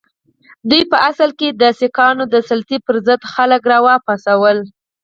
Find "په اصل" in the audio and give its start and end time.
0.91-1.29